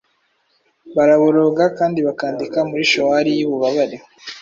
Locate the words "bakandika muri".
2.07-2.83